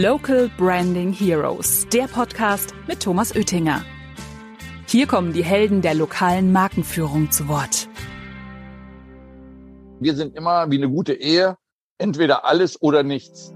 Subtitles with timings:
[0.00, 3.84] Local Branding Heroes, der Podcast mit Thomas Oettinger.
[4.86, 7.90] Hier kommen die Helden der lokalen Markenführung zu Wort.
[10.00, 11.58] Wir sind immer wie eine gute Ehe,
[11.98, 13.52] entweder alles oder nichts.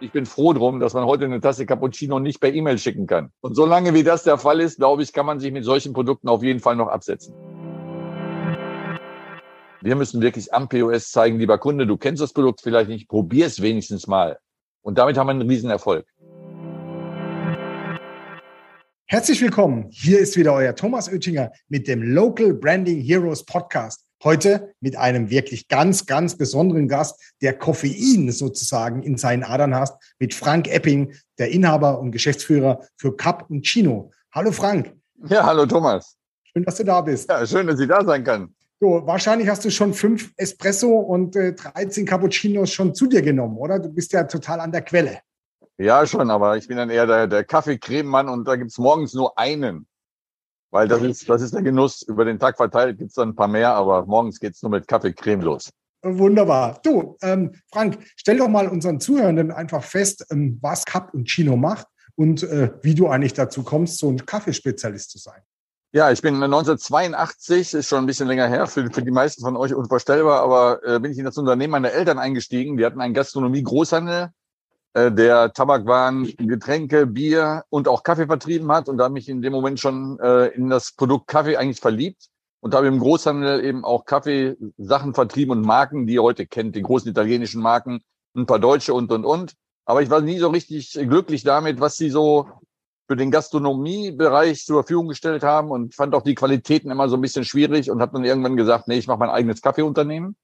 [0.00, 3.30] Ich bin froh drum, dass man heute eine Tasse Cappuccino nicht per E-Mail schicken kann.
[3.42, 6.28] Und solange wie das der Fall ist, glaube ich, kann man sich mit solchen Produkten
[6.28, 7.32] auf jeden Fall noch absetzen.
[9.84, 13.46] Wir müssen wirklich am POS zeigen, lieber Kunde, du kennst das Produkt vielleicht nicht, probier
[13.46, 14.38] es wenigstens mal.
[14.80, 16.06] Und damit haben wir einen Riesenerfolg.
[19.06, 19.88] Herzlich willkommen.
[19.90, 24.04] Hier ist wieder euer Thomas Oettinger mit dem Local Branding Heroes Podcast.
[24.22, 30.00] Heute mit einem wirklich ganz, ganz besonderen Gast, der Koffein sozusagen in seinen Adern hast,
[30.20, 34.12] mit Frank Epping, der Inhaber und Geschäftsführer für Cup und Chino.
[34.32, 34.94] Hallo Frank.
[35.26, 36.16] Ja, hallo Thomas.
[36.44, 37.28] Schön, dass du da bist.
[37.28, 38.54] Ja, schön, dass ich da sein kann.
[38.82, 43.56] So, wahrscheinlich hast du schon fünf Espresso und äh, 13 Cappuccinos schon zu dir genommen,
[43.56, 43.78] oder?
[43.78, 45.20] Du bist ja total an der Quelle.
[45.78, 49.38] Ja, schon, aber ich bin dann eher der, der Kaffee-Creme-Mann und da gibt's morgens nur
[49.38, 49.86] einen.
[50.72, 52.02] Weil das ist, das ist der Genuss.
[52.02, 55.42] Über den Tag verteilt gibt's dann ein paar mehr, aber morgens geht's nur mit Kaffee-Creme
[55.42, 55.70] los.
[56.02, 56.80] Wunderbar.
[56.82, 61.86] Du, ähm, Frank, stell doch mal unseren Zuhörenden einfach fest, ähm, was Cappuccino macht
[62.16, 65.40] und äh, wie du eigentlich dazu kommst, so ein Kaffeespezialist zu sein.
[65.94, 69.58] Ja, ich bin 1982, ist schon ein bisschen länger her, für, für die meisten von
[69.58, 72.78] euch unvorstellbar, aber äh, bin ich in das Unternehmen meiner Eltern eingestiegen.
[72.78, 74.30] Die hatten einen Gastronomie-Großhandel,
[74.94, 79.52] äh, der Tabakwaren, Getränke, Bier und auch Kaffee vertrieben hat und da mich in dem
[79.52, 82.28] Moment schon äh, in das Produkt Kaffee eigentlich verliebt
[82.60, 86.80] und habe im Großhandel eben auch Kaffeesachen vertrieben und Marken, die ihr heute kennt, die
[86.80, 88.00] großen italienischen Marken,
[88.34, 89.52] ein paar deutsche und, und, und.
[89.84, 92.48] Aber ich war nie so richtig glücklich damit, was sie so
[93.12, 97.20] für den Gastronomiebereich zur Verfügung gestellt haben und fand auch die Qualitäten immer so ein
[97.20, 100.34] bisschen schwierig und habe dann irgendwann gesagt, nee, ich mache mein eigenes Kaffeeunternehmen.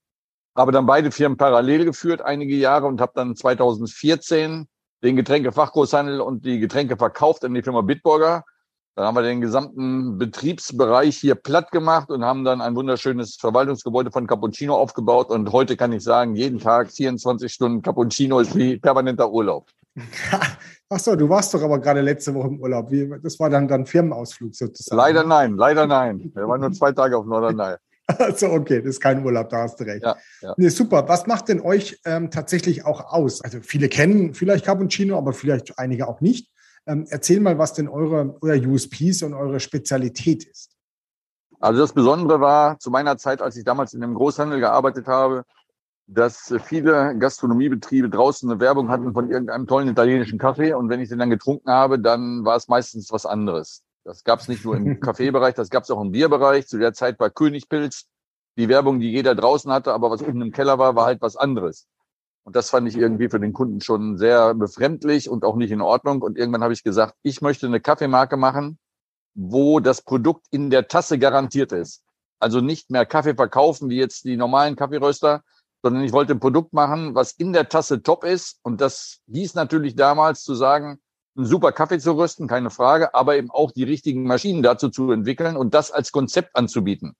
[0.54, 4.68] Habe dann beide Firmen parallel geführt einige Jahre und habe dann 2014
[5.02, 8.44] den Getränkefachgroßhandel und die Getränke verkauft an die Firma Bitburger.
[8.96, 14.10] Dann haben wir den gesamten Betriebsbereich hier platt gemacht und haben dann ein wunderschönes Verwaltungsgebäude
[14.10, 15.30] von Cappuccino aufgebaut.
[15.30, 19.70] Und heute kann ich sagen, jeden Tag 24 Stunden Cappuccino ist wie permanenter Urlaub.
[20.90, 22.90] Ach so, du warst doch aber gerade letzte Woche im Urlaub.
[22.90, 24.96] Wie, das war dann dann Firmenausflug sozusagen.
[24.96, 26.32] Leider nein, leider nein.
[26.34, 27.76] Wir waren nur zwei Tage auf Norderney.
[28.18, 30.02] Also okay, das ist kein Urlaub, da hast du recht.
[30.02, 30.54] Ja, ja.
[30.56, 31.06] Nee, super.
[31.08, 33.42] Was macht denn euch ähm, tatsächlich auch aus?
[33.42, 36.50] Also viele kennen vielleicht Cappuccino, aber vielleicht einige auch nicht.
[36.86, 40.70] Ähm, erzähl mal, was denn eure, euer USPs und eure Spezialität ist.
[41.60, 45.44] Also das Besondere war zu meiner Zeit, als ich damals in dem Großhandel gearbeitet habe,
[46.08, 50.72] dass viele Gastronomiebetriebe draußen eine Werbung hatten von irgendeinem tollen italienischen Kaffee.
[50.72, 53.84] Und wenn ich den dann getrunken habe, dann war es meistens was anderes.
[54.04, 56.66] Das gab es nicht nur im Kaffeebereich, das gab es auch im Bierbereich.
[56.66, 58.06] Zu der Zeit war Königpilz
[58.56, 61.36] die Werbung, die jeder draußen hatte, aber was unten im Keller war, war halt was
[61.36, 61.86] anderes.
[62.42, 65.82] Und das fand ich irgendwie für den Kunden schon sehr befremdlich und auch nicht in
[65.82, 66.22] Ordnung.
[66.22, 68.78] Und irgendwann habe ich gesagt, ich möchte eine Kaffeemarke machen,
[69.34, 72.02] wo das Produkt in der Tasse garantiert ist.
[72.38, 75.42] Also nicht mehr Kaffee verkaufen wie jetzt die normalen Kaffeeröster,
[75.82, 78.58] sondern ich wollte ein Produkt machen, was in der Tasse top ist.
[78.62, 80.98] Und das hieß natürlich damals zu sagen,
[81.36, 85.12] einen super Kaffee zu rösten, keine Frage, aber eben auch die richtigen Maschinen dazu zu
[85.12, 87.14] entwickeln und das als Konzept anzubieten.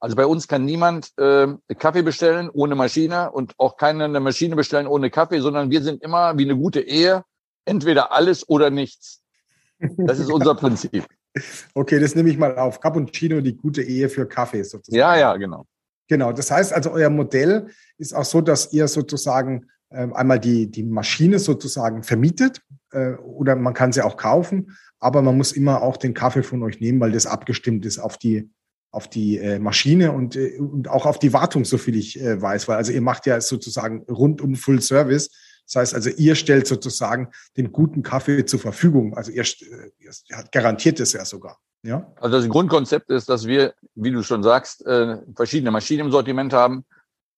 [0.00, 1.46] Also bei uns kann niemand äh,
[1.78, 6.02] Kaffee bestellen ohne Maschine und auch keine eine Maschine bestellen ohne Kaffee, sondern wir sind
[6.02, 7.22] immer wie eine gute Ehe,
[7.66, 9.22] entweder alles oder nichts.
[9.78, 11.06] Das ist unser Prinzip.
[11.74, 12.80] Okay, das nehme ich mal auf.
[12.80, 14.98] Cappuccino, die gute Ehe für Kaffee sozusagen.
[14.98, 15.66] Ja, ja, genau.
[16.10, 20.68] Genau, das heißt also, euer Modell ist auch so, dass ihr sozusagen äh, einmal die,
[20.68, 25.82] die Maschine sozusagen vermietet äh, oder man kann sie auch kaufen, aber man muss immer
[25.82, 28.50] auch den Kaffee von euch nehmen, weil das abgestimmt ist auf die,
[28.90, 32.42] auf die äh, Maschine und, äh, und auch auf die Wartung, so viel ich äh,
[32.42, 35.30] weiß, weil also ihr macht ja sozusagen rundum Full Service.
[35.66, 39.16] Das heißt also, ihr stellt sozusagen den guten Kaffee zur Verfügung.
[39.16, 40.10] Also ihr, äh, ihr
[40.50, 41.60] garantiert es ja sogar.
[41.82, 42.06] Ja.
[42.20, 46.52] Also das Grundkonzept ist, dass wir, wie du schon sagst, äh, verschiedene Maschinen im Sortiment
[46.52, 46.84] haben.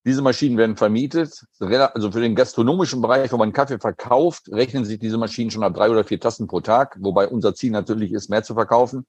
[0.05, 1.45] Diese Maschinen werden vermietet.
[1.59, 5.75] Also für den gastronomischen Bereich, wo man Kaffee verkauft, rechnen sich diese Maschinen schon ab
[5.75, 9.05] drei oder vier Tassen pro Tag, wobei unser Ziel natürlich ist, mehr zu verkaufen.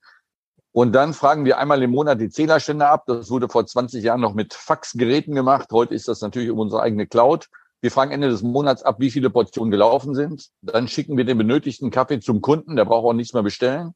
[0.71, 3.05] Und dann fragen wir einmal im Monat die Zählerstände ab.
[3.07, 5.69] Das wurde vor 20 Jahren noch mit Faxgeräten gemacht.
[5.73, 7.49] Heute ist das natürlich um unsere eigene Cloud.
[7.81, 10.49] Wir fragen Ende des Monats ab, wie viele Portionen gelaufen sind.
[10.63, 12.77] Dann schicken wir den benötigten Kaffee zum Kunden.
[12.77, 13.95] Der braucht auch nichts mehr bestellen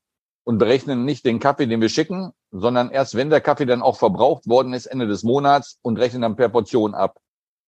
[0.48, 3.98] und berechnen nicht den Kaffee, den wir schicken, sondern erst wenn der Kaffee dann auch
[3.98, 7.18] verbraucht worden ist, Ende des Monats und rechnen dann per Portion ab.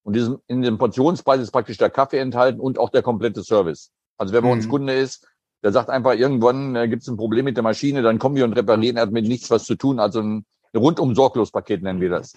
[0.02, 3.90] Und diesem, in dem Portionspreis ist praktisch der Kaffee enthalten und auch der komplette Service.
[4.16, 4.60] Also wenn man mhm.
[4.60, 5.28] uns Kunde ist,
[5.62, 8.46] der sagt einfach, irgendwann äh, gibt es ein Problem mit der Maschine, dann kommen wir
[8.46, 10.00] und reparieren, er hat mit nichts was zu tun.
[10.00, 12.32] Also ein rundum sorglos Paket nennen wir das.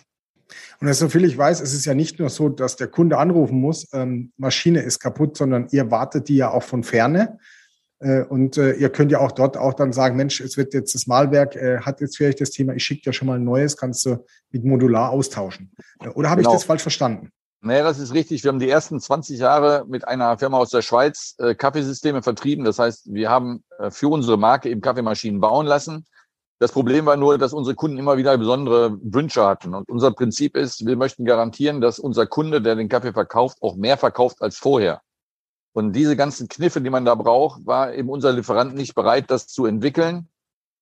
[0.81, 3.87] Und soviel ich weiß, es ist ja nicht nur so, dass der Kunde anrufen muss,
[3.93, 7.39] ähm, Maschine ist kaputt, sondern ihr wartet die ja auch von ferne.
[8.03, 10.93] Äh, und äh, ihr könnt ja auch dort auch dann sagen, Mensch, es wird jetzt
[10.93, 13.77] das Malwerk, äh, hat jetzt vielleicht das Thema, ich schicke dir schon mal ein neues,
[13.77, 15.71] kannst du mit Modular austauschen.
[16.01, 16.51] Äh, oder habe genau.
[16.51, 17.31] ich das falsch verstanden?
[17.65, 18.43] Nee, das ist richtig.
[18.43, 22.65] Wir haben die ersten 20 Jahre mit einer Firma aus der Schweiz äh, Kaffeesysteme vertrieben.
[22.65, 26.05] Das heißt, wir haben äh, für unsere Marke eben Kaffeemaschinen bauen lassen.
[26.59, 29.73] Das Problem war nur, dass unsere Kunden immer wieder besondere Wünsche hatten.
[29.73, 33.75] Und unser Prinzip ist, wir möchten garantieren, dass unser Kunde, der den Kaffee verkauft, auch
[33.75, 35.01] mehr verkauft als vorher.
[35.73, 39.47] Und diese ganzen Kniffe, die man da braucht, war eben unser Lieferant nicht bereit, das
[39.47, 40.29] zu entwickeln,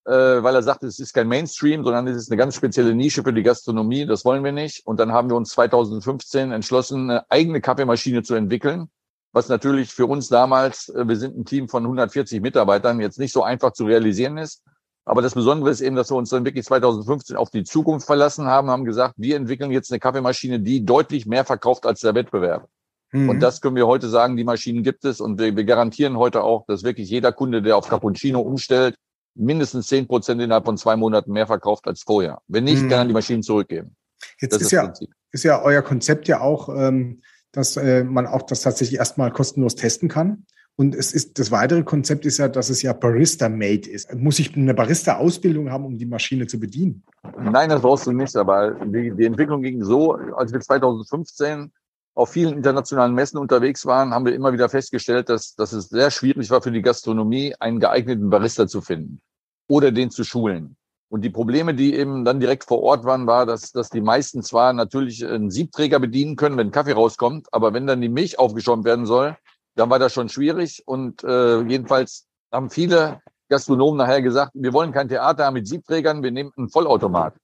[0.05, 3.23] äh, weil er sagte, es ist kein Mainstream, sondern es ist eine ganz spezielle Nische
[3.23, 4.05] für die Gastronomie.
[4.05, 4.85] Das wollen wir nicht.
[4.85, 8.89] Und dann haben wir uns 2015 entschlossen, eine eigene Kaffeemaschine zu entwickeln,
[9.31, 13.31] was natürlich für uns damals, äh, wir sind ein Team von 140 Mitarbeitern, jetzt nicht
[13.31, 14.61] so einfach zu realisieren ist.
[15.05, 18.45] Aber das Besondere ist eben, dass wir uns dann wirklich 2015 auf die Zukunft verlassen
[18.47, 22.67] haben, haben gesagt, wir entwickeln jetzt eine Kaffeemaschine, die deutlich mehr verkauft als der Wettbewerb.
[23.11, 23.29] Mhm.
[23.29, 26.43] Und das können wir heute sagen, die Maschinen gibt es und wir, wir garantieren heute
[26.43, 28.95] auch, dass wirklich jeder Kunde, der auf Cappuccino umstellt,
[29.35, 32.41] mindestens zehn Prozent innerhalb von zwei Monaten mehr verkauft als vorher.
[32.47, 32.89] Wenn nicht, mhm.
[32.89, 33.95] kann er die Maschinen zurückgeben.
[34.39, 34.93] Jetzt ist, ist ja,
[35.31, 37.21] ist ja euer Konzept ja auch, ähm,
[37.51, 40.45] dass äh, man auch das tatsächlich erstmal kostenlos testen kann.
[40.77, 44.13] Und es ist, das weitere Konzept ist ja, dass es ja Barista-made ist.
[44.15, 47.03] Muss ich eine Barista-Ausbildung haben, um die Maschine zu bedienen?
[47.39, 48.35] Nein, das brauchst du nicht.
[48.35, 51.71] Aber die, die Entwicklung ging so, als wir 2015
[52.13, 56.11] auf vielen internationalen Messen unterwegs waren, haben wir immer wieder festgestellt, dass, dass es sehr
[56.11, 59.21] schwierig war für die Gastronomie, einen geeigneten Barista zu finden
[59.67, 60.75] oder den zu schulen.
[61.09, 64.43] Und die Probleme, die eben dann direkt vor Ort waren, war, dass, dass die meisten
[64.43, 68.85] zwar natürlich einen Siebträger bedienen können, wenn Kaffee rauskommt, aber wenn dann die Milch aufgeschäumt
[68.85, 69.35] werden soll,
[69.75, 70.83] dann war das schon schwierig.
[70.85, 76.31] Und äh, jedenfalls haben viele Gastronomen nachher gesagt, wir wollen kein Theater mit Siebträgern, wir
[76.31, 77.35] nehmen einen Vollautomat.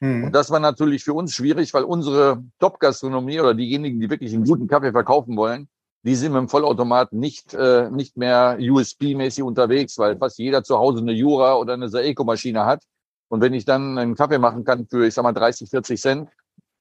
[0.00, 0.24] Mhm.
[0.24, 4.44] Und das war natürlich für uns schwierig, weil unsere Top-Gastronomie oder diejenigen, die wirklich einen
[4.44, 5.68] guten Kaffee verkaufen wollen,
[6.02, 10.78] die sind mit dem Vollautomat nicht, äh, nicht mehr USB-mäßig unterwegs, weil fast jeder zu
[10.78, 12.84] Hause eine Jura oder eine Saeco-Maschine hat.
[13.28, 16.28] Und wenn ich dann einen Kaffee machen kann für, ich sag mal, 30, 40 Cent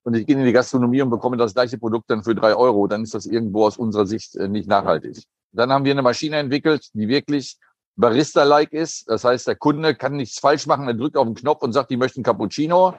[0.03, 2.85] und ich gehe in die Gastronomie und bekomme das gleiche Produkt dann für drei Euro,
[2.85, 5.23] dann ist das irgendwo aus unserer Sicht äh, nicht nachhaltig.
[5.51, 7.57] Dann haben wir eine Maschine entwickelt, die wirklich
[7.97, 9.09] Barista-like ist.
[9.09, 10.87] Das heißt, der Kunde kann nichts falsch machen.
[10.87, 12.95] Er drückt auf den Knopf und sagt, die möchten Cappuccino.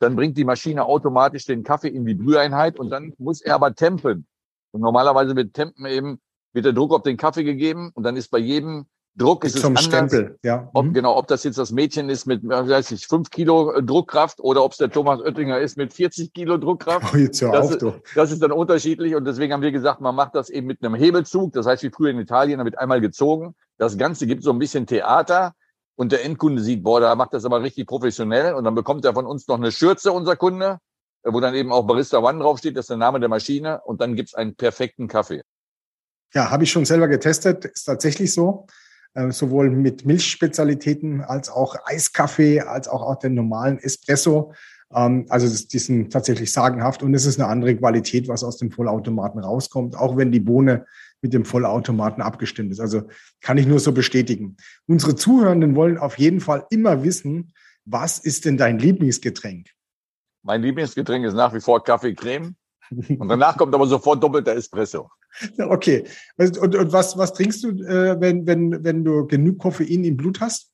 [0.00, 3.74] Dann bringt die Maschine automatisch den Kaffee in die Brüheinheit und dann muss er aber
[3.74, 4.26] tempen.
[4.72, 6.20] Und normalerweise wird Tempen eben,
[6.52, 8.86] wird der Druck auf den Kaffee gegeben und dann ist bei jedem
[9.16, 10.10] Druck ist zum es anders.
[10.10, 10.70] Stempel, ja.
[10.72, 10.94] Ob, mhm.
[10.94, 14.72] Genau, ob das jetzt das Mädchen ist mit, weiß ich, fünf Kilo Druckkraft oder ob
[14.72, 17.12] es der Thomas Oettinger ist mit 40 Kilo Druckkraft.
[17.12, 17.92] Oh, jetzt hör das, auf, du.
[18.14, 20.94] das ist dann unterschiedlich und deswegen haben wir gesagt, man macht das eben mit einem
[20.94, 21.52] Hebelzug.
[21.52, 23.54] Das heißt, wie früher in Italien, da wird einmal gezogen.
[23.80, 25.54] Das Ganze gibt so ein bisschen Theater
[25.96, 29.14] und der Endkunde sieht, boah, da macht das aber richtig professionell und dann bekommt er
[29.14, 30.80] von uns noch eine Schürze, unser Kunde,
[31.24, 34.16] wo dann eben auch Barista One draufsteht, das ist der Name der Maschine und dann
[34.16, 35.42] gibt's einen perfekten Kaffee.
[36.34, 38.66] Ja, habe ich schon selber getestet, ist tatsächlich so.
[39.14, 44.52] Äh, sowohl mit Milchspezialitäten als auch Eiskaffee, als auch, auch den normalen Espresso.
[44.92, 48.58] Ähm, also das, die sind tatsächlich sagenhaft und es ist eine andere Qualität, was aus
[48.58, 50.84] dem Vollautomaten rauskommt, auch wenn die Bohne
[51.22, 52.80] mit dem Vollautomaten abgestimmt ist.
[52.80, 53.02] Also
[53.40, 54.56] kann ich nur so bestätigen.
[54.86, 57.52] Unsere Zuhörenden wollen auf jeden Fall immer wissen,
[57.84, 59.68] was ist denn dein Lieblingsgetränk?
[60.42, 62.56] Mein Lieblingsgetränk ist nach wie vor Kaffee Creme.
[62.90, 65.10] Und danach kommt aber sofort doppelter Espresso.
[65.58, 66.04] Okay.
[66.38, 70.40] Und, und was, was trinkst du, äh, wenn, wenn, wenn du genug Koffein im Blut
[70.40, 70.72] hast?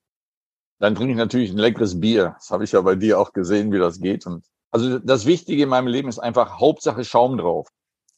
[0.78, 2.34] Dann trinke ich natürlich ein leckeres Bier.
[2.38, 4.26] Das habe ich ja bei dir auch gesehen, wie das geht.
[4.26, 7.68] Und also das Wichtige in meinem Leben ist einfach Hauptsache Schaum drauf.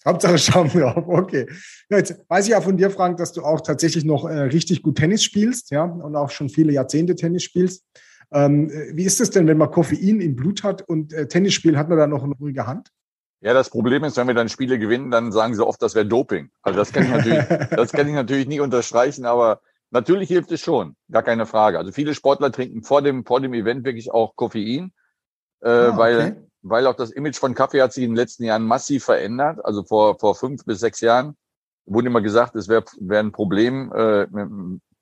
[0.04, 1.46] Hauptsache Schaum drauf, okay.
[1.90, 4.82] Ja, jetzt weiß ich ja von dir, Frank, dass du auch tatsächlich noch äh, richtig
[4.82, 7.84] gut Tennis spielst, ja, und auch schon viele Jahrzehnte Tennis spielst.
[8.32, 11.54] Ähm, äh, wie ist es denn, wenn man Koffein im Blut hat und äh, Tennis
[11.54, 12.90] spielt, hat man da noch eine ruhige Hand?
[13.40, 16.06] Ja, das Problem ist, wenn wir dann Spiele gewinnen, dann sagen sie oft, das wäre
[16.06, 16.50] Doping.
[16.62, 20.60] Also das kann ich natürlich, das kann ich natürlich nie unterstreichen, aber natürlich hilft es
[20.60, 21.78] schon, gar keine Frage.
[21.78, 24.92] Also viele Sportler trinken vor dem vor dem Event wirklich auch Koffein,
[25.60, 25.98] äh, ah, okay.
[25.98, 29.64] weil weil auch das Image von Kaffee hat sich in den letzten Jahren massiv verändert.
[29.64, 31.36] Also vor vor fünf bis sechs Jahren
[31.86, 34.26] wurde immer gesagt, es wäre wär ein Problem äh,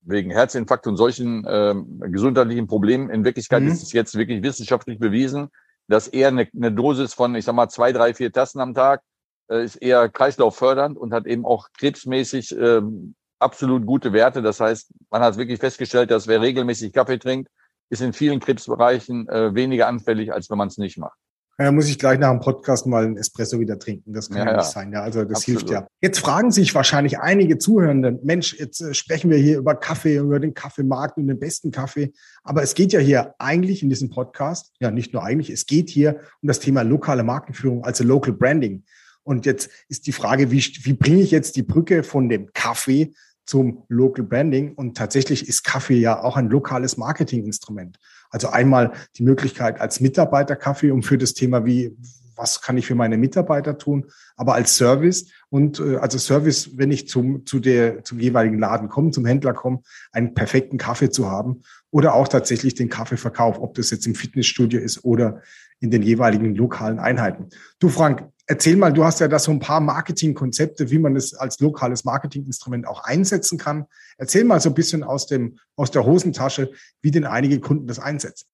[0.02, 1.74] wegen Herzinfarkt und solchen äh,
[2.08, 3.10] gesundheitlichen Problemen.
[3.10, 3.68] In Wirklichkeit mhm.
[3.70, 5.48] ist es jetzt wirklich wissenschaftlich bewiesen,
[5.88, 9.02] dass eher eine, eine Dosis von, ich sag mal, zwei, drei, vier Tassen am Tag
[9.48, 14.42] äh, ist eher kreislauffördernd und hat eben auch krebsmäßig ähm, absolut gute Werte.
[14.42, 17.50] Das heißt, man hat wirklich festgestellt, dass wer regelmäßig Kaffee trinkt,
[17.90, 21.18] ist in vielen Krebsbereichen äh, weniger anfällig, als wenn man es nicht macht.
[21.58, 24.12] Da muss ich gleich nach dem Podcast mal einen Espresso wieder trinken.
[24.12, 24.92] Das kann ja, ja nicht sein.
[24.92, 25.60] Ja, also das Absolut.
[25.60, 25.88] hilft ja.
[26.02, 30.38] Jetzt fragen sich wahrscheinlich einige Zuhörende, Mensch, jetzt äh, sprechen wir hier über Kaffee, über
[30.38, 32.12] den Kaffeemarkt und den besten Kaffee.
[32.44, 35.88] Aber es geht ja hier eigentlich in diesem Podcast, ja nicht nur eigentlich, es geht
[35.88, 38.84] hier um das Thema lokale Markenführung, also Local Branding.
[39.22, 43.14] Und jetzt ist die Frage, wie, wie bringe ich jetzt die Brücke von dem Kaffee
[43.46, 44.74] zum Local Branding?
[44.74, 47.98] Und tatsächlich ist Kaffee ja auch ein lokales Marketinginstrument.
[48.30, 51.96] Also einmal die Möglichkeit als Mitarbeiter Kaffee, um für das Thema wie,
[52.36, 54.06] was kann ich für meine Mitarbeiter tun,
[54.36, 58.88] aber als Service und äh, also Service, wenn ich zum, zu der, zum jeweiligen Laden
[58.88, 59.80] komme, zum Händler komme,
[60.12, 64.80] einen perfekten Kaffee zu haben oder auch tatsächlich den Kaffeeverkauf, ob das jetzt im Fitnessstudio
[64.80, 65.40] ist oder
[65.80, 67.48] in den jeweiligen lokalen Einheiten.
[67.78, 71.34] Du Frank, erzähl mal, du hast ja da so ein paar Marketingkonzepte, wie man es
[71.34, 73.86] als lokales Marketinginstrument auch einsetzen kann.
[74.18, 76.70] Erzähl mal so ein bisschen aus dem, aus der Hosentasche,
[77.02, 78.46] wie denn einige Kunden das einsetzen.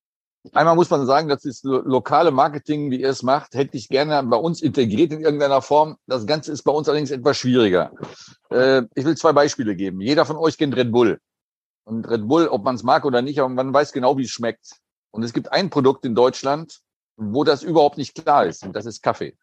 [0.53, 4.21] Einmal muss man sagen, dass das lokale Marketing, wie ihr es macht, hätte ich gerne
[4.29, 5.97] bei uns integriert in irgendeiner Form.
[6.09, 7.93] Das Ganze ist bei uns allerdings etwas schwieriger.
[8.51, 10.01] Äh, ich will zwei Beispiele geben.
[10.01, 11.21] Jeder von euch kennt Red Bull.
[11.85, 14.31] Und Red Bull, ob man es mag oder nicht, aber man weiß genau, wie es
[14.31, 14.81] schmeckt.
[15.13, 16.81] Und es gibt ein Produkt in Deutschland,
[17.17, 18.65] wo das überhaupt nicht klar ist.
[18.65, 19.37] Und das ist Kaffee.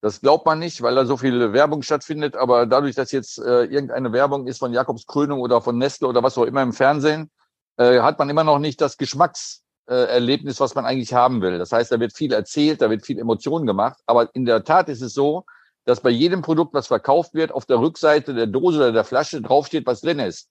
[0.00, 2.36] Das glaubt man nicht, weil da so viel Werbung stattfindet.
[2.36, 6.22] Aber dadurch, dass jetzt äh, irgendeine Werbung ist von Jakobs Krönung oder von Nestle oder
[6.22, 7.30] was auch immer im Fernsehen,
[7.76, 11.58] äh, hat man immer noch nicht das Geschmackserlebnis, was man eigentlich haben will.
[11.58, 13.98] Das heißt, da wird viel erzählt, da wird viel Emotion gemacht.
[14.06, 15.44] Aber in der Tat ist es so,
[15.84, 19.40] dass bei jedem Produkt, was verkauft wird, auf der Rückseite der Dose oder der Flasche
[19.40, 20.48] draufsteht, was drin ist.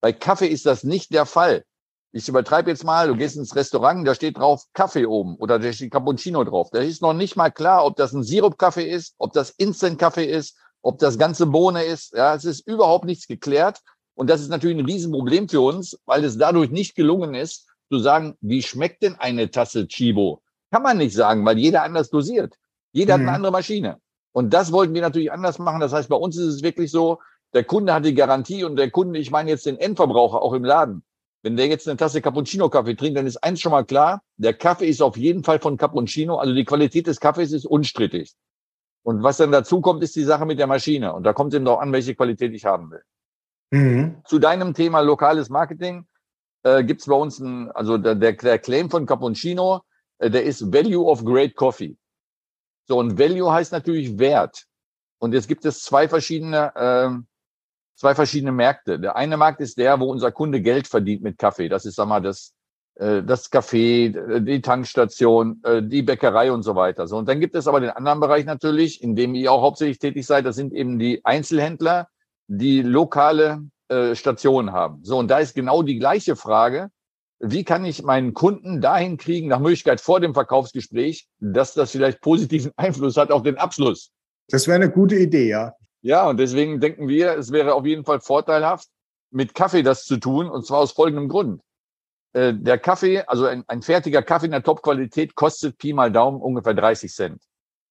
[0.00, 1.64] Bei Kaffee ist das nicht der Fall
[2.12, 5.72] ich übertreibe jetzt mal, du gehst ins Restaurant, da steht drauf Kaffee oben oder da
[5.72, 6.68] steht Cappuccino drauf.
[6.70, 10.58] Da ist noch nicht mal klar, ob das ein Sirup-Kaffee ist, ob das Instant-Kaffee ist,
[10.82, 12.12] ob das ganze Bohne ist.
[12.12, 13.80] Ja, es ist überhaupt nichts geklärt.
[14.14, 17.98] Und das ist natürlich ein Riesenproblem für uns, weil es dadurch nicht gelungen ist, zu
[17.98, 20.42] sagen, wie schmeckt denn eine Tasse Chibo?
[20.70, 22.54] Kann man nicht sagen, weil jeder anders dosiert.
[22.92, 23.20] Jeder mhm.
[23.20, 23.36] hat eine mhm.
[23.36, 23.98] andere Maschine.
[24.32, 25.80] Und das wollten wir natürlich anders machen.
[25.80, 27.20] Das heißt, bei uns ist es wirklich so,
[27.54, 30.64] der Kunde hat die Garantie und der Kunde, ich meine jetzt den Endverbraucher auch im
[30.64, 31.04] Laden,
[31.42, 34.86] wenn der jetzt eine Tasse Cappuccino-Kaffee trinkt, dann ist eins schon mal klar, der Kaffee
[34.86, 38.34] ist auf jeden Fall von Cappuccino, also die Qualität des Kaffees ist unstrittig.
[39.02, 41.12] Und was dann dazu kommt, ist die Sache mit der Maschine.
[41.12, 43.02] Und da kommt eben doch an, welche Qualität ich haben will.
[43.72, 44.22] Mhm.
[44.24, 46.06] Zu deinem Thema lokales Marketing
[46.62, 49.82] äh, gibt es bei uns ein, also der, der Claim von Cappuccino,
[50.18, 51.96] äh, der ist Value of Great Coffee.
[52.86, 54.66] So, und Value heißt natürlich Wert.
[55.18, 57.10] Und jetzt gibt es zwei verschiedene äh,
[58.02, 58.98] zwei verschiedene Märkte.
[58.98, 61.68] Der eine Markt ist der, wo unser Kunde Geld verdient mit Kaffee.
[61.68, 62.52] Das ist, sag mal, das,
[62.96, 67.06] äh, das Café, die Tankstation, äh, die Bäckerei und so weiter.
[67.06, 70.00] So, und dann gibt es aber den anderen Bereich natürlich, in dem ihr auch hauptsächlich
[70.00, 70.44] tätig seid.
[70.46, 72.08] Das sind eben die Einzelhändler,
[72.48, 75.04] die lokale äh, Stationen haben.
[75.04, 76.88] So, und da ist genau die gleiche Frage.
[77.38, 82.20] Wie kann ich meinen Kunden dahin kriegen, nach Möglichkeit vor dem Verkaufsgespräch, dass das vielleicht
[82.20, 84.10] positiven Einfluss hat auf den Abschluss?
[84.48, 85.74] Das wäre eine gute Idee, ja.
[86.02, 88.88] Ja, und deswegen denken wir, es wäre auf jeden Fall vorteilhaft,
[89.30, 91.62] mit Kaffee das zu tun, und zwar aus folgendem Grund.
[92.34, 96.40] Äh, der Kaffee, also ein, ein fertiger Kaffee in der Top-Qualität, kostet Pi mal Daumen
[96.40, 97.42] ungefähr 30 Cent.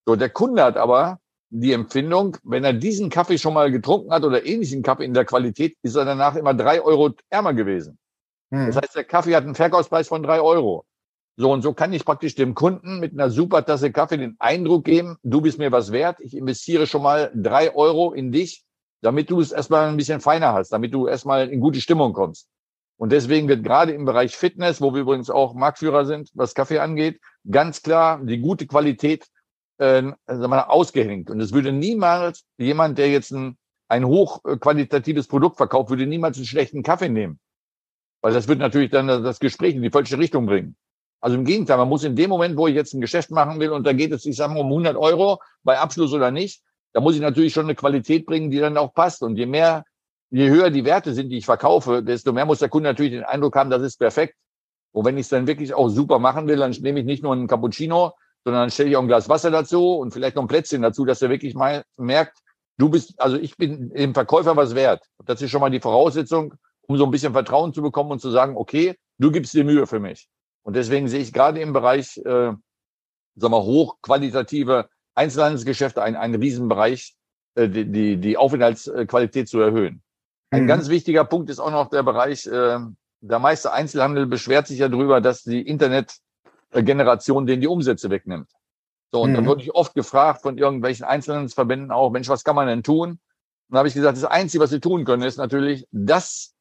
[0.06, 4.24] So, der Kunde hat aber die Empfindung, wenn er diesen Kaffee schon mal getrunken hat
[4.24, 7.98] oder ähnlichen Kaffee in der Qualität, ist er danach immer drei Euro ärmer gewesen.
[8.52, 8.68] Hm.
[8.68, 10.86] Das heißt, der Kaffee hat einen Verkaufspreis von drei Euro.
[11.38, 14.84] So und so kann ich praktisch dem Kunden mit einer super Tasse Kaffee den Eindruck
[14.84, 18.64] geben, du bist mir was wert, ich investiere schon mal drei Euro in dich,
[19.02, 22.48] damit du es erstmal ein bisschen feiner hast, damit du erstmal in gute Stimmung kommst.
[22.98, 26.78] Und deswegen wird gerade im Bereich Fitness, wo wir übrigens auch Marktführer sind, was Kaffee
[26.78, 27.20] angeht,
[27.50, 29.26] ganz klar die gute Qualität
[29.80, 31.32] äh, ausgehängt.
[31.32, 33.58] Und es würde niemals jemand, der jetzt ein,
[33.88, 37.40] ein hochqualitatives Produkt verkauft, würde niemals einen schlechten Kaffee nehmen.
[38.22, 40.76] Weil das wird natürlich dann das Gespräch in die falsche Richtung bringen.
[41.22, 43.70] Also im Gegenteil, man muss in dem Moment, wo ich jetzt ein Geschäft machen will
[43.70, 46.64] und da geht es, ich sage mal, um 100 Euro bei Abschluss oder nicht,
[46.94, 49.22] da muss ich natürlich schon eine Qualität bringen, die dann auch passt.
[49.22, 49.86] Und je mehr,
[50.32, 53.24] je höher die Werte sind, die ich verkaufe, desto mehr muss der Kunde natürlich den
[53.24, 54.36] Eindruck haben, das ist perfekt.
[54.92, 57.34] Und wenn ich es dann wirklich auch super machen will, dann nehme ich nicht nur
[57.34, 58.14] einen Cappuccino,
[58.44, 61.06] sondern dann stelle ich auch ein Glas Wasser dazu und vielleicht noch ein Plätzchen dazu,
[61.06, 62.40] dass er wirklich mal merkt,
[62.78, 65.04] du bist, also ich bin dem Verkäufer was wert.
[65.26, 66.56] Das ist schon mal die Voraussetzung,
[66.88, 69.86] um so ein bisschen Vertrauen zu bekommen und zu sagen, okay, du gibst dir Mühe
[69.86, 70.28] für mich.
[70.64, 72.60] Und deswegen sehe ich gerade im Bereich, äh, sagen
[73.36, 77.16] wir, hochqualitative Einzelhandelsgeschäfte einen, einen Riesenbereich,
[77.56, 80.02] äh, die, die, die Aufenthaltsqualität zu erhöhen.
[80.52, 80.68] Ein mhm.
[80.68, 82.80] ganz wichtiger Punkt ist auch noch der Bereich, äh,
[83.22, 88.50] der meiste Einzelhandel beschwert sich ja darüber, dass die Internetgeneration denen die Umsätze wegnimmt.
[89.12, 89.36] So, und mhm.
[89.36, 93.12] dann wurde ich oft gefragt von irgendwelchen Einzelhandelsverbänden auch, Mensch, was kann man denn tun?
[93.12, 93.20] Und
[93.70, 96.54] dann habe ich gesagt, das Einzige, was sie tun können, ist natürlich das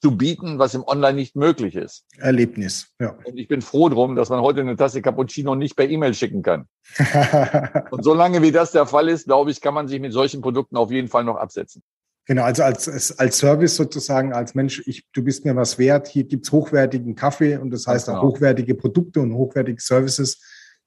[0.00, 2.04] zu bieten, was im Online nicht möglich ist.
[2.18, 3.16] Erlebnis, ja.
[3.24, 6.42] Und ich bin froh drum, dass man heute eine Tasse Cappuccino nicht per E-Mail schicken
[6.42, 6.66] kann.
[7.90, 10.76] und solange wie das der Fall ist, glaube ich, kann man sich mit solchen Produkten
[10.76, 11.82] auf jeden Fall noch absetzen.
[12.26, 16.24] Genau, also als, als Service sozusagen, als Mensch, ich, du bist mir was wert, hier
[16.24, 18.18] gibt's hochwertigen Kaffee und das heißt genau.
[18.18, 20.38] auch hochwertige Produkte und hochwertige Services,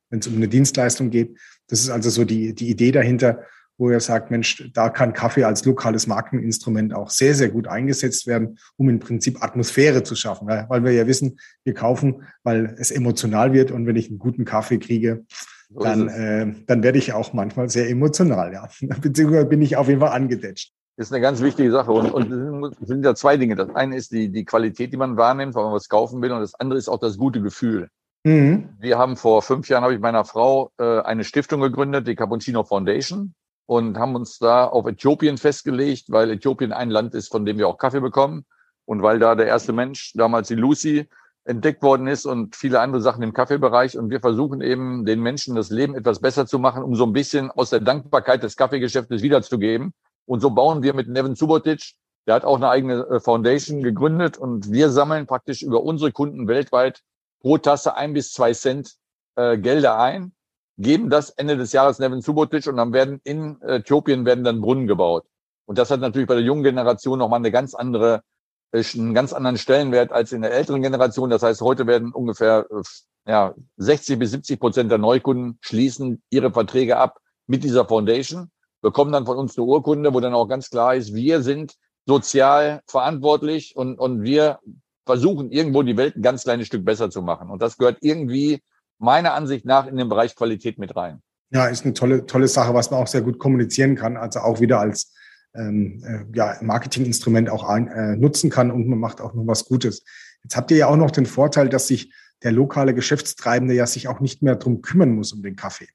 [0.10, 1.38] wenn es um eine Dienstleistung geht.
[1.68, 3.44] Das ist also so die, die Idee dahinter
[3.78, 8.28] wo er sagt, Mensch, da kann Kaffee als lokales Markeninstrument auch sehr, sehr gut eingesetzt
[8.28, 10.48] werden, um im Prinzip Atmosphäre zu schaffen.
[10.48, 14.46] Weil wir ja wissen, wir kaufen, weil es emotional wird und wenn ich einen guten
[14.46, 15.26] Kaffee kriege,
[15.70, 18.68] dann, äh, dann werde ich auch manchmal sehr emotional, ja.
[19.02, 20.74] Beziehungsweise bin ich auf jeden Fall angedetscht.
[20.98, 21.92] Das ist eine ganz wichtige Sache.
[21.92, 23.56] Und, und es sind ja zwei Dinge.
[23.56, 26.32] Das eine ist die, die Qualität, die man wahrnimmt, weil man was kaufen will.
[26.32, 27.88] Und das andere ist auch das gute Gefühl.
[28.24, 28.70] Mhm.
[28.80, 32.64] Wir haben vor fünf Jahren, habe ich meiner Frau äh, eine Stiftung gegründet, die Cappuccino
[32.64, 33.34] Foundation
[33.72, 37.70] und haben uns da auf Äthiopien festgelegt, weil Äthiopien ein Land ist, von dem wir
[37.70, 38.44] auch Kaffee bekommen
[38.84, 41.08] und weil da der erste Mensch, damals die Lucy,
[41.46, 43.98] entdeckt worden ist und viele andere Sachen im Kaffeebereich.
[43.98, 47.14] Und wir versuchen eben, den Menschen das Leben etwas besser zu machen, um so ein
[47.14, 49.94] bisschen aus der Dankbarkeit des Kaffeegeschäftes wiederzugeben.
[50.26, 51.94] Und so bauen wir mit Nevin Subotic,
[52.28, 56.50] der hat auch eine eigene äh, Foundation gegründet und wir sammeln praktisch über unsere Kunden
[56.50, 57.04] weltweit
[57.40, 58.96] pro Tasse ein bis zwei Cent
[59.38, 60.34] äh, Gelder ein
[60.78, 64.88] geben das Ende des Jahres Nevin Subotic und dann werden in Äthiopien werden dann Brunnen
[64.88, 65.26] gebaut.
[65.66, 68.24] Und das hat natürlich bei der jungen Generation nochmal eine ganz andere,
[68.72, 71.30] äh, einen ganz anderen Stellenwert als in der älteren Generation.
[71.30, 72.82] Das heißt, heute werden ungefähr äh,
[73.28, 78.50] ja, 60 bis 70 Prozent der Neukunden schließen ihre Verträge ab mit dieser Foundation,
[78.82, 81.76] bekommen dann von uns eine Urkunde, wo dann auch ganz klar ist, wir sind
[82.08, 84.60] sozial verantwortlich und, und wir
[85.06, 87.50] versuchen irgendwo die Welt ein ganz kleines Stück besser zu machen.
[87.50, 88.62] Und das gehört irgendwie
[89.02, 91.22] meiner Ansicht nach in den Bereich Qualität mit rein.
[91.50, 94.62] Ja, ist eine tolle, tolle Sache, was man auch sehr gut kommunizieren kann, also auch
[94.62, 95.14] wieder als
[95.54, 99.66] ähm, äh, ja, Marketinginstrument auch ein, äh, nutzen kann und man macht auch noch was
[99.66, 100.04] Gutes.
[100.44, 104.08] Jetzt habt ihr ja auch noch den Vorteil, dass sich der lokale Geschäftstreibende ja sich
[104.08, 105.88] auch nicht mehr drum kümmern muss um den Kaffee.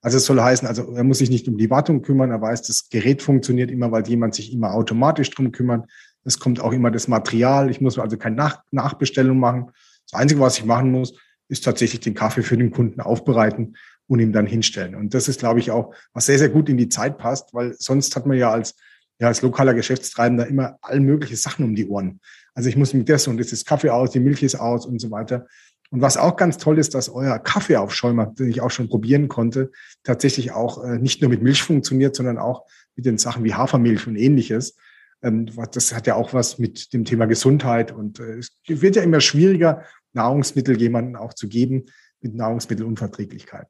[0.00, 2.62] Also es soll heißen, also er muss sich nicht um die Wartung kümmern, er weiß,
[2.62, 5.90] das Gerät funktioniert immer, weil jemand sich immer automatisch drum kümmert.
[6.24, 7.70] Es kommt auch immer das Material.
[7.70, 9.72] Ich muss also keine Nach Nachbestellung machen.
[10.10, 11.14] Das Einzige, was ich machen muss,
[11.48, 13.76] ist tatsächlich den Kaffee für den Kunden aufbereiten
[14.08, 14.94] und ihm dann hinstellen.
[14.94, 17.74] Und das ist, glaube ich, auch, was sehr, sehr gut in die Zeit passt, weil
[17.78, 18.74] sonst hat man ja als,
[19.18, 22.20] ja, als lokaler Geschäftstreibender immer all mögliche Sachen um die Ohren.
[22.54, 25.00] Also ich muss mit das und das ist Kaffee aus, die Milch ist aus und
[25.00, 25.46] so weiter.
[25.90, 29.70] Und was auch ganz toll ist, dass euer Kaffeeaufschäumer, den ich auch schon probieren konnte,
[30.02, 32.64] tatsächlich auch äh, nicht nur mit Milch funktioniert, sondern auch
[32.96, 34.76] mit den Sachen wie Hafermilch und ähnliches.
[35.22, 39.02] Ähm, das hat ja auch was mit dem Thema Gesundheit und äh, es wird ja
[39.02, 39.84] immer schwieriger,
[40.16, 41.86] Nahrungsmittel jemanden auch zu geben
[42.20, 43.68] mit Nahrungsmittelunverträglichkeit.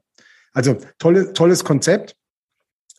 [0.53, 2.17] Also tolle, tolles Konzept.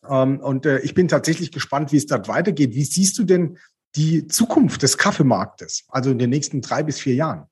[0.08, 2.76] Ähm, und äh, ich bin tatsächlich gespannt, wie es dort weitergeht.
[2.76, 3.58] Wie siehst du denn
[3.96, 7.48] die Zukunft des Kaffeemarktes, also in den nächsten drei bis vier Jahren?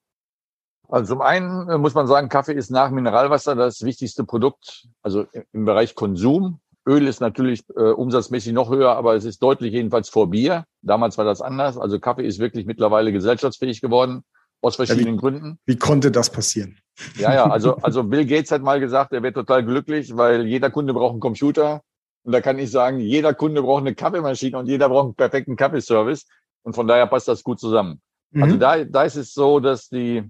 [0.88, 5.25] Also zum einen äh, muss man sagen, Kaffee ist nach Mineralwasser das wichtigste Produkt, also
[5.51, 6.60] im Bereich Konsum.
[6.88, 10.65] Öl ist natürlich äh, umsatzmäßig noch höher, aber es ist deutlich jedenfalls vor Bier.
[10.84, 11.79] Damals war das anders.
[11.79, 14.23] Also Kaffee ist wirklich mittlerweile gesellschaftsfähig geworden
[14.65, 15.60] aus verschiedenen ja, wie, Gründen.
[15.65, 16.78] Wie konnte das passieren?
[17.17, 20.69] Ja, ja, also, also Bill Gates hat mal gesagt, er wäre total glücklich, weil jeder
[20.69, 21.82] Kunde braucht einen Computer.
[22.23, 25.56] Und da kann ich sagen, jeder Kunde braucht eine Kaffeemaschine und jeder braucht einen perfekten
[25.56, 26.25] Kaffeeservice.
[26.63, 28.01] Und von daher passt das gut zusammen.
[28.32, 28.43] Mhm.
[28.43, 30.23] Also da, da ist es so, dass die,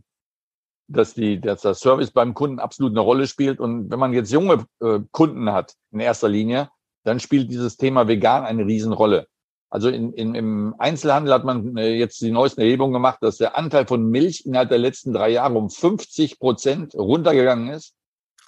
[0.88, 3.60] dass die, dass der Service beim Kunden absolut eine Rolle spielt.
[3.62, 6.70] Und wenn man jetzt junge äh, Kunden hat in erster Linie,
[7.04, 9.28] dann spielt dieses Thema vegan eine Riesenrolle.
[9.70, 13.58] Also in, in, im Einzelhandel hat man äh, jetzt die neuesten Erhebungen gemacht, dass der
[13.58, 17.94] Anteil von Milch innerhalb der letzten drei Jahre um 50 Prozent runtergegangen ist.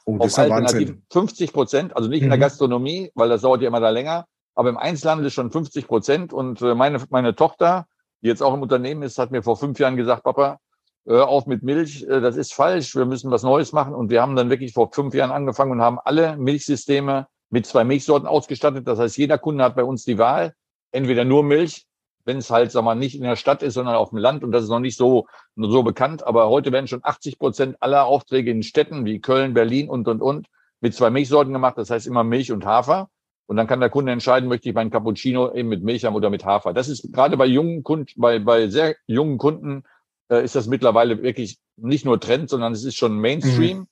[0.05, 1.03] Oh, das ist ja Wahnsinn.
[1.11, 2.25] 50 Prozent, also nicht mhm.
[2.25, 2.41] in der mhm.
[2.41, 4.25] Gastronomie, weil das dauert ja immer da länger,
[4.55, 6.33] aber im Einzelhandel ist schon 50 Prozent.
[6.33, 7.87] Und äh, meine, meine Tochter,
[8.21, 10.59] die jetzt auch im Unternehmen ist, hat mir vor fünf Jahren gesagt, Papa,
[11.05, 13.93] hör auf mit Milch, äh, das ist falsch, wir müssen was Neues machen.
[13.93, 17.83] Und wir haben dann wirklich vor fünf Jahren angefangen und haben alle Milchsysteme mit zwei
[17.83, 18.87] Milchsorten ausgestattet.
[18.87, 20.53] Das heißt, jeder Kunde hat bei uns die Wahl
[20.91, 21.85] entweder nur Milch,
[22.25, 24.51] wenn es halt, sag mal, nicht in der Stadt ist, sondern auf dem Land und
[24.51, 26.27] das ist noch nicht so, so bekannt.
[26.27, 30.21] Aber heute werden schon 80 Prozent aller Aufträge in Städten wie Köln, Berlin und, und,
[30.21, 30.47] und
[30.81, 31.77] mit zwei Milchsorten gemacht.
[31.77, 33.09] Das heißt immer Milch und Hafer.
[33.47, 36.29] Und dann kann der Kunde entscheiden, möchte ich meinen Cappuccino eben mit Milch haben oder
[36.29, 36.73] mit Hafer.
[36.73, 39.83] Das ist gerade bei jungen Kunden, bei, bei sehr jungen Kunden
[40.29, 43.77] äh, ist das mittlerweile wirklich nicht nur Trend, sondern es ist schon Mainstream.
[43.77, 43.87] Mhm.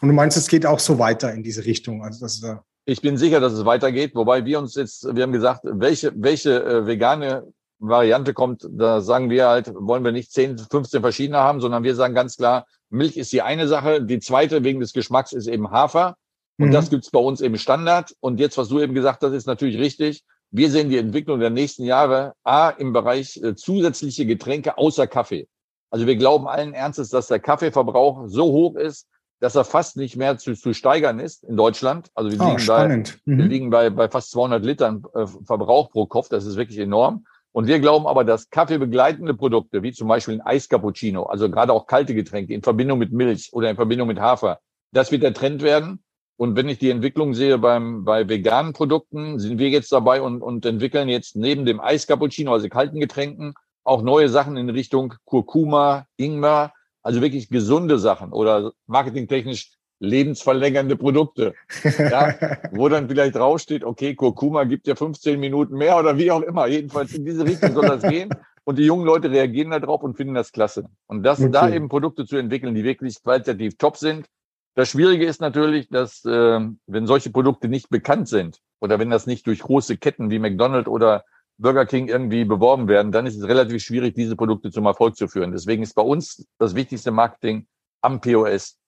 [0.00, 2.04] Und du meinst, es geht auch so weiter in diese Richtung?
[2.04, 5.32] Also das, äh ich bin sicher, dass es weitergeht, wobei wir uns jetzt, wir haben
[5.32, 7.46] gesagt, welche, welche äh, vegane
[7.78, 11.94] Variante kommt, da sagen wir halt, wollen wir nicht 10, 15 verschiedene haben, sondern wir
[11.94, 15.70] sagen ganz klar, Milch ist die eine Sache, die zweite wegen des Geschmacks ist eben
[15.70, 16.16] Hafer.
[16.58, 16.72] Und mhm.
[16.72, 18.14] das gibt's bei uns eben Standard.
[18.20, 20.24] Und jetzt, was du eben gesagt hast, ist natürlich richtig.
[20.50, 25.48] Wir sehen die Entwicklung der nächsten Jahre A im Bereich äh, zusätzliche Getränke außer Kaffee.
[25.90, 29.06] Also wir glauben allen Ernstes, dass der Kaffeeverbrauch so hoch ist,
[29.40, 32.10] dass er fast nicht mehr zu, zu steigern ist in Deutschland.
[32.14, 33.18] Also wir Oh, liegen, bei, spannend.
[33.24, 33.50] wir Mhm.
[33.50, 36.28] liegen bei, bei fast 200 Litern äh, Verbrauch pro Kopf.
[36.28, 37.24] Das ist wirklich enorm.
[37.52, 41.86] Und wir glauben aber, dass kaffeebegleitende Produkte, wie zum Beispiel ein Eiscappuccino, also gerade auch
[41.86, 44.60] kalte Getränke in Verbindung mit Milch oder in Verbindung mit Hafer,
[44.92, 46.02] das wird der Trend werden.
[46.36, 50.42] Und wenn ich die Entwicklung sehe beim, bei veganen Produkten, sind wir jetzt dabei und,
[50.42, 56.06] und entwickeln jetzt neben dem Eiscappuccino, also kalten Getränken, auch neue Sachen in Richtung Kurkuma,
[56.16, 56.72] Ingwer,
[57.02, 61.54] also wirklich gesunde Sachen oder marketingtechnisch lebensverlängernde Produkte,
[61.98, 62.34] Ja.
[62.72, 66.66] wo dann vielleicht draufsteht, okay, Kurkuma gibt ja 15 Minuten mehr oder wie auch immer.
[66.66, 68.30] Jedenfalls in diese Richtung soll das gehen.
[68.64, 70.84] Und die jungen Leute reagieren darauf und finden das klasse.
[71.06, 71.50] Und das, Okay.
[71.50, 74.26] da eben Produkte zu entwickeln, die wirklich qualitativ top sind.
[74.74, 79.26] Das Schwierige ist natürlich, dass äh, wenn solche Produkte nicht bekannt sind oder wenn das
[79.26, 81.24] nicht durch große Ketten wie McDonald's oder
[81.60, 85.28] Burger King irgendwie beworben werden, dann ist es relativ schwierig, diese Produkte zum Erfolg zu
[85.28, 85.52] führen.
[85.52, 87.66] Deswegen ist bei uns das wichtigste Marketing
[88.00, 88.78] am POS.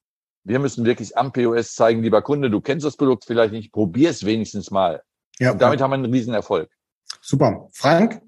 [0.44, 4.10] Wir müssen wirklich am POS zeigen, lieber Kunde, du kennst das Produkt vielleicht nicht, probier
[4.10, 5.02] es wenigstens mal.
[5.38, 6.70] Ja, Und damit haben wir einen riesen Erfolg.
[7.20, 7.68] Super.
[7.72, 8.22] Frank,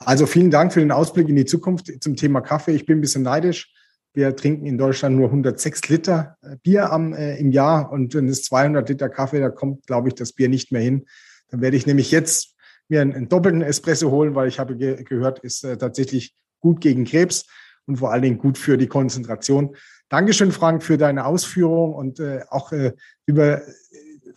[0.00, 2.72] also vielen Dank für den Ausblick in die Zukunft zum Thema Kaffee.
[2.72, 3.72] Ich bin ein bisschen neidisch.
[4.12, 8.28] Wir trinken in Deutschland nur 106 Liter äh, Bier am, äh, im Jahr und wenn
[8.28, 11.06] es 200 Liter Kaffee, da kommt, glaube ich, das Bier nicht mehr hin.
[11.48, 12.53] Dann werde ich nämlich jetzt
[12.94, 16.80] mir einen, einen doppelten Espresso holen, weil ich habe ge gehört, ist äh, tatsächlich gut
[16.80, 17.46] gegen Krebs
[17.86, 19.76] und vor allen Dingen gut für die Konzentration.
[20.08, 22.92] Dankeschön, Frank, für deine Ausführung und äh, auch äh,
[23.26, 23.62] über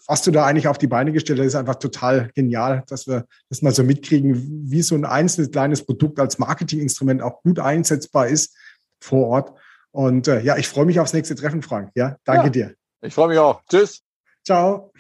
[0.08, 3.26] was du da eigentlich auf die Beine gestellt hast, ist einfach total genial, dass wir
[3.50, 8.28] das mal so mitkriegen, wie so ein einzelnes kleines Produkt als Marketinginstrument auch gut einsetzbar
[8.28, 8.56] ist
[9.02, 9.54] vor Ort.
[9.92, 11.92] Und äh, ja, ich freue mich aufs nächste Treffen, Frank.
[11.96, 12.50] Ja, danke Ja.
[12.50, 12.76] dir.
[13.02, 13.62] Ich freue mich auch.
[13.70, 14.02] Tschüss.
[14.46, 14.92] Ciao.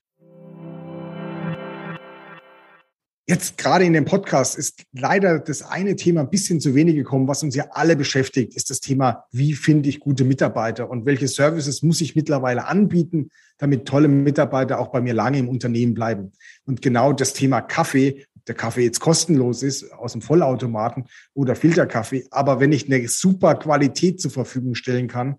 [3.29, 7.27] Jetzt gerade in dem Podcast ist leider das eine Thema ein bisschen zu wenig gekommen,
[7.27, 11.27] was uns ja alle beschäftigt, ist das Thema, wie finde ich gute Mitarbeiter und welche
[11.27, 16.31] Services muss ich mittlerweile anbieten, damit tolle Mitarbeiter auch bei mir lange im Unternehmen bleiben.
[16.63, 22.27] Und genau das Thema Kaffee, der Kaffee jetzt kostenlos ist aus dem Vollautomaten oder Filterkaffee,
[22.31, 25.35] aber wenn ich eine super Qualität zur Verfügung stellen kann,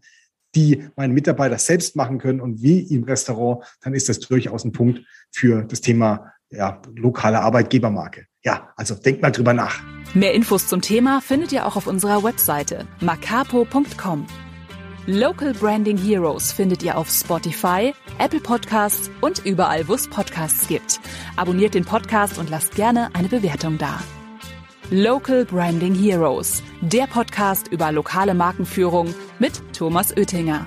[0.55, 4.73] die meine Mitarbeiter selbst machen können und wie im Restaurant, dann ist das durchaus ein
[4.73, 8.27] Punkt für das Thema ja, lokale Arbeitgebermarke.
[8.45, 9.81] Ja, also denkt mal drüber nach.
[10.15, 14.27] Mehr Infos zum Thema findet ihr auch auf unserer Webseite macapo.com.
[15.07, 21.01] Local Branding Heroes findet ihr auf Spotify, Apple Podcasts und überall, wo es Podcasts gibt.
[21.37, 24.01] Abonniert den Podcast und lasst gerne eine Bewertung da.
[24.91, 30.67] Local Branding Heroes, der Podcast über lokale Markenführung mit Thomas Oettinger.